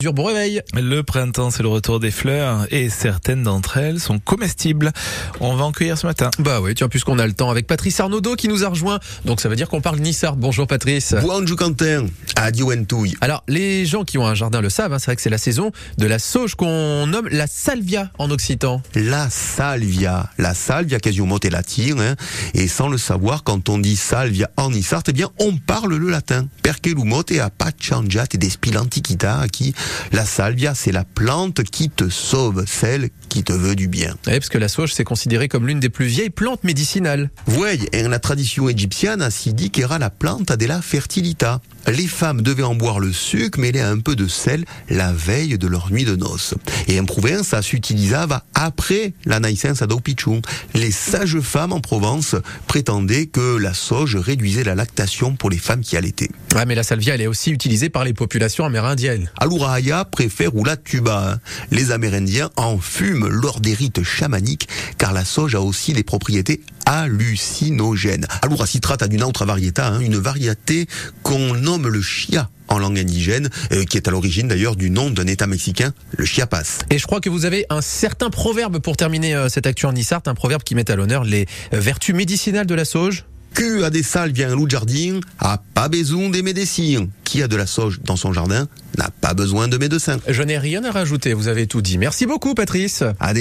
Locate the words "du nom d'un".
74.76-75.26